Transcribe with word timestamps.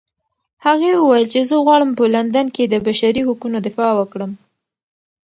هغې 0.65 0.91
وویل 0.95 1.25
چې 1.33 1.39
زه 1.49 1.55
غواړم 1.65 1.91
په 1.97 2.03
لندن 2.15 2.47
کې 2.55 2.63
د 2.67 2.75
بشري 2.85 3.21
حقونو 3.27 3.57
دفاع 3.67 3.91
وکړم. 3.95 4.31